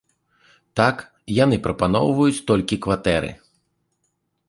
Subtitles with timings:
[0.81, 1.03] Так,
[1.43, 3.31] яны прапаноўваюць толькі кватэры.